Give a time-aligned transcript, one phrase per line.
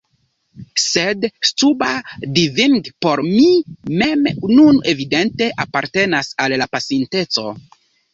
[0.83, 1.89] Sed scuba
[2.37, 3.49] diving por mi
[4.03, 7.47] mem nun evidente apartenas al la pasinteco.